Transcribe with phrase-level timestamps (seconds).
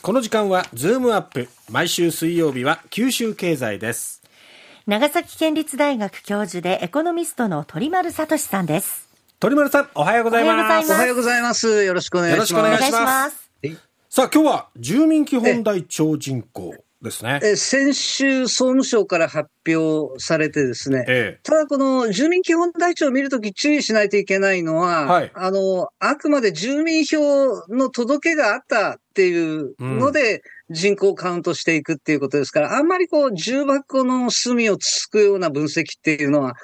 [0.00, 4.22] この時間はズームアップ毎週水曜日は九州経済です。
[4.86, 9.08] 長崎県立大学教授でエコノミストの鳥丸聡さんです。
[9.40, 10.92] 鳥丸さんおはようございます。
[10.92, 11.84] おはようございます。
[11.84, 12.52] よろしくお願いします。
[12.52, 13.50] よろしくお願いします。
[14.08, 17.38] さあ今日は住民基本台帳人口ですね。
[17.42, 36.54] え先週、総務省から発表されてですね、ええ、ただこの住民基本台帳を見るとき注意しないといけないのは、はい、あの、あくまで住民票の届けがあったっていうので、人口カウントしていくっていうことですから、あんまりこう、重箱の隅をつつくような分析っていうのは、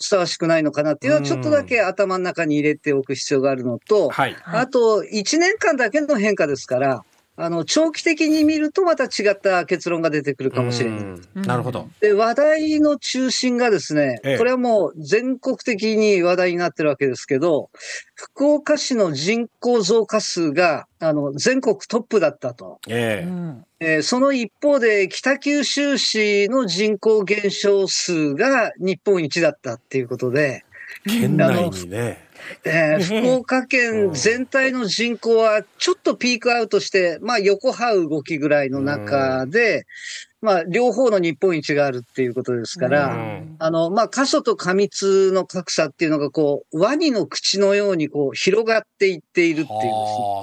[0.00, 7.04] ふさわしくないのかなっていうのは、ちょっとだけ頭の中に入れておく必要があるのと、はい、あと、1年間だけの変化ですから、
[7.36, 11.02] あの、長期的に見るとまた違った結論が出てくるかもしれない。
[11.34, 11.88] なるほど。
[12.00, 17.70] で、話題の中心がですね、ええ、これはもう全国的に話題になってるわけですけど、
[18.14, 22.78] 福岡市の人口増加数が、あの、全国トップだったと。
[22.88, 23.26] え
[23.80, 30.64] ええー、その一方で、北九州市の人口減少数が日本一だったっていうことで、
[31.04, 32.23] 県内にね。
[32.64, 39.86] えー、福岡県全体の人口はちょっとピークアウトして、まあ横這う動きぐらいの中で、
[40.44, 43.16] まあ両方の日本一があるっていうことですから、
[43.58, 49.86] あの、まあ過疎と過密の格差っていうのがこう、ワニの口のようにこう広がっていっているっていうで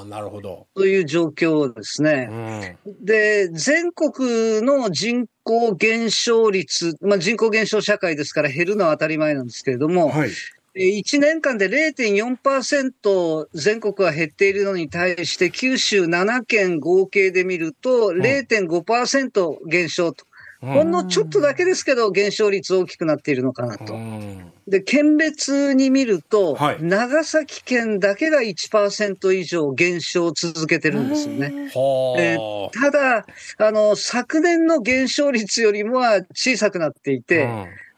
[0.02, 0.10] すね。
[0.10, 0.66] なるほど。
[0.76, 2.78] そういう状況ですね。
[3.02, 10.32] で、全国の人口減少率、まあ人口減少社会ですから減るのは当たり前なんですけれども、はい、
[10.76, 20.26] 1年間で0.4%全国は減っているのに対して、九州7県合計で見ると0.5%減少と。
[20.62, 23.98] ほんのちょっとだけですけど、減少率大きくなっているのかなと。
[24.68, 31.52] で、県別に見ると、はい、長崎県だけが1%以上減少を続けてるんですよね。
[32.20, 33.26] えー、ただ、
[33.58, 37.50] あの、昨年の減少率よりもは小さくなっていて、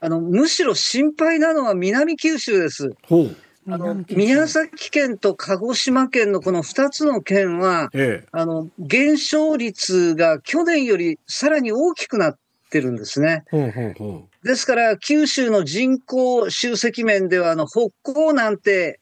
[0.03, 2.91] あの、むしろ心配なのは南九州です。
[3.65, 12.37] あの宮崎県と鹿児島県のこの2つの県は、ええ、あの減少率が去年よりさらに大きくなっ
[12.69, 13.45] てるんですね。
[13.49, 18.99] ほうほうほうですから、九州の人口集積面では、あの北高なんて、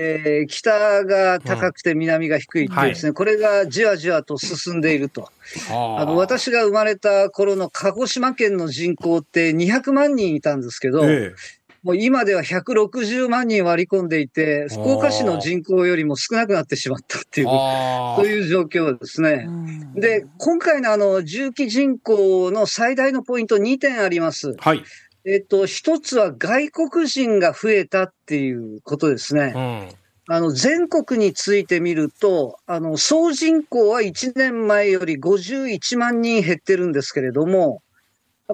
[0.00, 5.28] えー、北が高くて南が低いってですね、うんはい、これがじわじわと進んでいると。
[5.70, 11.34] あの私が生まれた頃の鹿児島県の人口って200万人いたんですけど、ええ、
[11.82, 19.48] もう今では160万人割り込んでいて、福岡市の人口よりも少なくなってしまったっていう、そういう状況ですね。
[19.94, 24.54] で、今回のあの、重機人口の最大のポイント2点あります。
[24.58, 24.84] はい。
[25.30, 29.52] えっと、一つは外国人が増えたっていうことですね。
[29.54, 37.82] うん、あの、全国についてみると、あの、総人口は1年前より51万人減ってるんですけれども、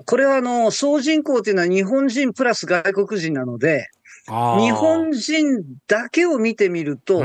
[0.05, 3.87] これはあの、総人口というのは日本人プラス外国人なので、
[4.27, 4.33] 日
[4.73, 7.23] 本人だけを見てみると、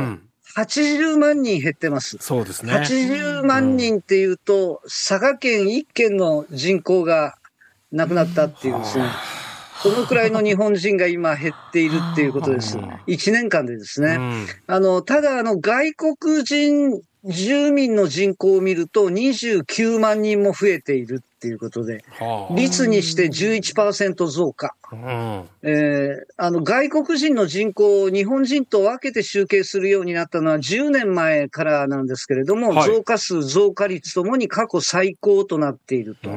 [0.58, 2.18] 80万人減ってます。
[2.20, 2.74] そうですね。
[2.74, 7.34] 80万人っていうと、佐賀県1県の人口が
[7.92, 9.06] 亡くなったっていうですね。
[9.82, 12.78] そのくらいの日本人が今減っているっていうことです。
[13.08, 14.20] 1年間でですね。
[14.68, 22.04] あの、ただ、あの、外国人住民の人口を見ると29万人も増えているっていうことで、
[22.56, 24.76] 率にして11%増加。
[25.62, 36.30] えー、あの外国人の人口を日本人と分けて集計するようになったのは10年前からなんですけれども、はい、増加数、増加率ともに過去最高となっていると。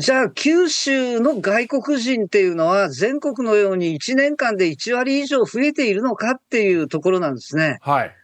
[0.00, 7.76] じゃあ、九州の外国人っていうのは、全国のように1年間で1割以上増えているのかっていうところなんですね。
[7.82, 8.16] はい。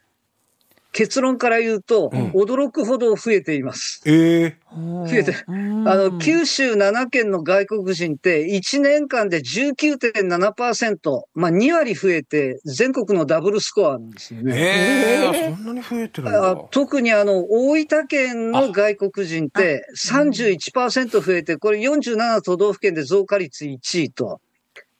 [0.96, 4.00] 結論から言うと、うん、驚くほど増えています。
[4.06, 5.52] ええー、増えて、あ
[5.94, 14.54] の、九州7県の外国人って1年間で19.7%、まあ2割増えて、全国のダブルスコアなんですよね。
[14.56, 16.56] ええー、そんなに増えてるんだ。
[16.70, 24.40] 特にあの、大分県の外国人って31%増えて、これ47都道府県で増加率1位と。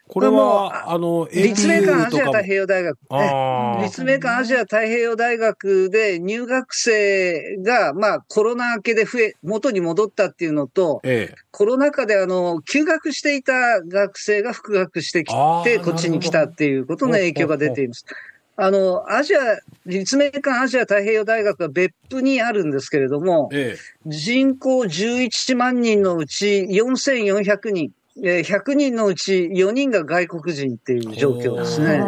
[0.09, 3.83] これは、あの、立命館アジア太平洋大学、ね。
[3.83, 18.05] 立命館アジア太平洋大学で入学生が、まあ、コロナ明けで増え、元に戻ったっていうのと、ええ、コロナ禍であの、休学していた学生が復学してきて、こっちに来たっていうことの影響が出ています。
[18.59, 19.41] あの、アジア、
[19.85, 27.91] 立命館アジア太平洋大学は別府にあるんですけれども、ええ、人口11万人のうち4400人、
[28.23, 31.99] 100人のうち4人が外国人っていう状況ですね。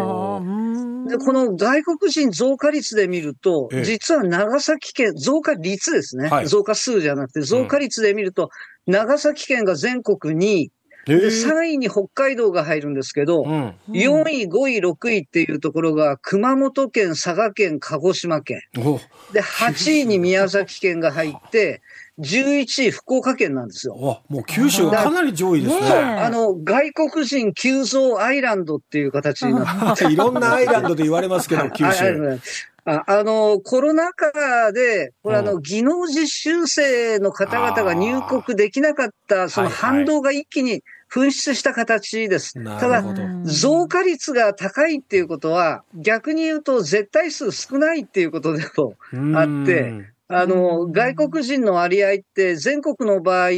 [1.09, 3.85] で、この外国人増加率で見ると、ええ。
[3.85, 6.47] 実は長崎県、増加率ですね、はい。
[6.47, 8.51] 増加数じゃなくて、増加率で見ると、
[8.87, 10.73] 長崎県が全国2位、で
[11.09, 13.75] えー3位に北海道が入るんですけど、うん。
[13.91, 18.61] 4位、5位、6位っていうところが、熊本県、佐賀県、鹿児島県。
[18.79, 19.01] お
[19.33, 21.81] で、8位に宮崎県が入って、
[22.19, 23.95] 11位、福岡県なんですよ。
[23.95, 25.81] おもう九州かなり上位ですね。
[25.93, 32.39] あの、外国人急増アイランドっていう形になって いろんなアイランドで言われますけど、 九あ州。
[32.85, 42.59] ああの、コロナ禍で、これあうの、技能実習生の方々が入国できなかった、その反動が一気に噴出した形です。
[42.59, 43.03] なただ。
[43.45, 48.95] 増加率が高いっていうことは、逆に言うと絶対数少ないっていうことでも、
[49.37, 53.51] あってあの、うん外国人の割合って全国の場合、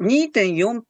[0.00, 0.80] 2.4%、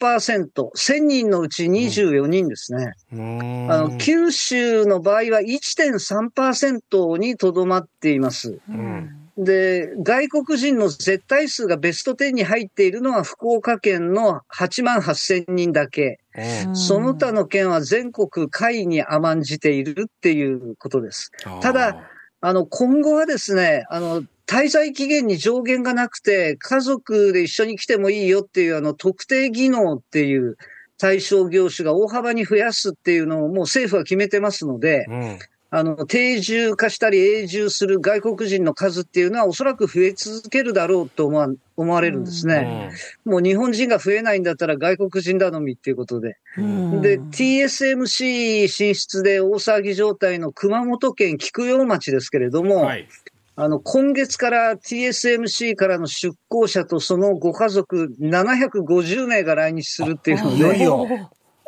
[0.54, 2.92] 1000人のうち24人ですね。
[3.12, 8.60] うん、あの、九州の場合は1.3%にとどまっています。
[8.70, 16.20] んで、外国人の絶対数がベスト10に入っているのは福岡県の8万8000人だけ。
[16.36, 21.30] うんその他の県は全国下位に甘んじているっていうことです。
[21.60, 22.10] ただ、
[22.40, 30.56] あの、今後はですね、あの、滞在期限に上限がなくて、家族で一緒に来てもいいよっていう、あの、特定技能っていう
[30.98, 35.38] 対象業種が大幅に増やすっていうのをもう政府は決めてますので、うん
[35.76, 42.92] あの、定住化したり永住する外国人の数っていうのはおそらく増え続けるだろうと思わ思われるんですね。
[43.24, 46.36] もう日本人が増えないんだったら外国人頼みっていうことで。
[46.56, 53.08] うんで、TSMC 進出で大騒ぎ状態の熊本県菊陽町ですけれども、はい。
[53.56, 61.08] あの、今月から TSMC からの出向者とそのご家族750名が来日するっていうのいよいで、よ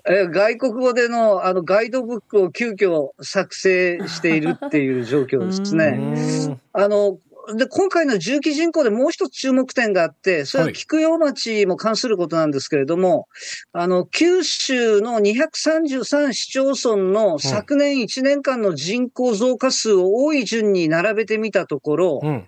[0.08, 6.48] え外国語でのあのガイドブックを急遽作成しているっていう状況ですうね。
[6.48, 7.18] んあの、
[7.54, 13.28] で、今回の重機人口でもう一つ注目点があって、それは菊陽町も関することなんですけれども、
[13.72, 22.44] あの、九州の233市町村の昨年1年間の人口増加数を多い順に並べてみたところ、うん。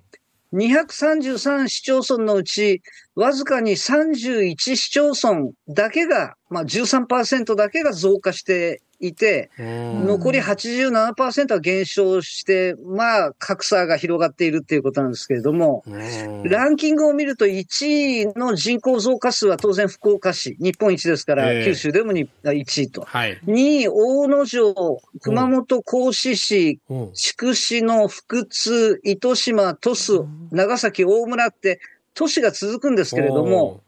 [0.52, 2.82] 233市町村のうち、
[3.14, 23.02] わずかに31市町村だけが、まあ13%だけが増加していて、うん残り87%は減少して、まあ格差が広がっているっていうことなんですけれども、うんランキングを見ると1位の人口増加数は当然福岡市、日本一ですから、ええ九州でもに1位と。
[23.02, 23.38] はい。
[23.46, 31.80] 2位、大野城、熊本甲子市、うん筑紫野、福津、糸島、鳥栖、長崎、大村って
[32.14, 33.82] 都市が続くんですけれども、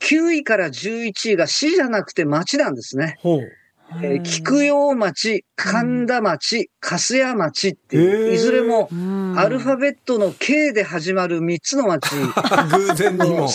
[0.00, 3.16] 9位から11位が市じゃなくて町なんですね。
[3.20, 3.52] ほう。
[4.02, 12.10] えー菊陽町、神田町、粕谷町っていう、いずれもうんアルファベットの K で始まる3つの町。
[12.16, 13.48] 偶然にも。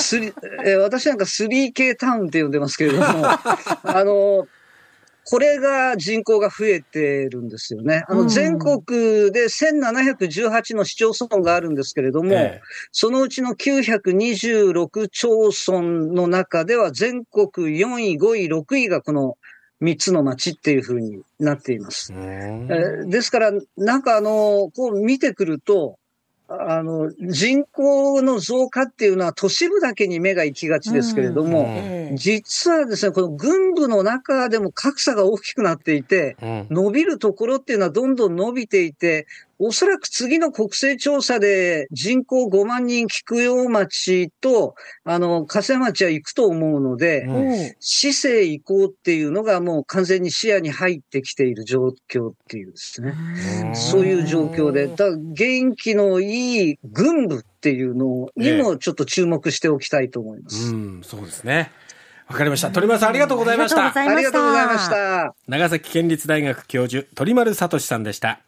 [0.66, 4.48] えー私なんか 3K タウンって呼んでますけれども、 あの、
[5.30, 8.06] これが人口が増えてるんですよね。
[8.08, 8.80] あの、うん全国
[9.32, 12.62] で1718の市町村があるんですけれども、え
[12.94, 19.36] そのうちの926町村の中では全国4位、5位、6位がこの
[19.82, 22.12] 3つの町っていうふうになっています。
[22.14, 25.98] えですから、なんかあの、こう見てくると、
[26.50, 31.66] あの、人口の増加っていうのは都市部だけに目が行きがちですけれども、うん。
[31.66, 32.16] ええ。
[32.16, 36.68] 実はですね、この軍部の中でも格差が大きくなっていて、うん。
[36.70, 39.28] 伸びるところっていうのはどんどん伸びていて、
[39.60, 53.14] おそらく次の国勢調査で人口5万人菊陽町と、あの、加瀬町は行くと思うので、うん市政移行っていうのがもう完全に視野に入ってきている状況っていうですね。
[53.64, 60.74] うんそういう状況で、だ元気のいい軍部っていうのにもちょっと注目しておきたいと思います。
[60.74, 61.72] うん、そうですね。
[62.28, 62.70] わかりました。
[62.72, 63.94] 鳥丸さんありがとうございました。
[63.96, 65.36] ありがとうございましたありがとうございました。
[65.48, 68.42] 長崎県立大学教授、鳥丸聡さんでした。